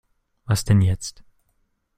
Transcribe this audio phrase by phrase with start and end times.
[0.45, 1.23] Was denn jetzt?